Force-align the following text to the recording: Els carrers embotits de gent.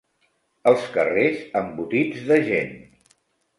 Els 0.71 0.87
carrers 0.95 1.45
embotits 1.63 2.27
de 2.33 2.41
gent. 2.51 2.75